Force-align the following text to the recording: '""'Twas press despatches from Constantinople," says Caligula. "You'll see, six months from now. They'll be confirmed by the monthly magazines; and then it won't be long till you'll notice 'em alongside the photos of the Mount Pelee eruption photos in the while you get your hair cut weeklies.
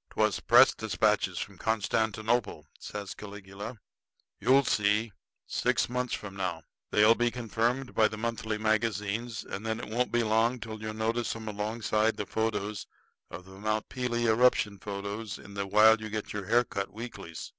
'""'Twas 0.10 0.40
press 0.40 0.74
despatches 0.74 1.38
from 1.38 1.56
Constantinople," 1.56 2.66
says 2.76 3.14
Caligula. 3.14 3.76
"You'll 4.40 4.64
see, 4.64 5.12
six 5.46 5.88
months 5.88 6.12
from 6.12 6.34
now. 6.34 6.64
They'll 6.90 7.14
be 7.14 7.30
confirmed 7.30 7.94
by 7.94 8.08
the 8.08 8.16
monthly 8.16 8.58
magazines; 8.58 9.44
and 9.44 9.64
then 9.64 9.78
it 9.78 9.88
won't 9.88 10.10
be 10.10 10.24
long 10.24 10.58
till 10.58 10.82
you'll 10.82 10.92
notice 10.94 11.36
'em 11.36 11.46
alongside 11.46 12.16
the 12.16 12.26
photos 12.26 12.88
of 13.30 13.44
the 13.44 13.60
Mount 13.60 13.88
Pelee 13.88 14.26
eruption 14.26 14.80
photos 14.80 15.38
in 15.38 15.54
the 15.54 15.68
while 15.68 16.00
you 16.00 16.10
get 16.10 16.32
your 16.32 16.46
hair 16.46 16.64
cut 16.64 16.92
weeklies. 16.92 17.52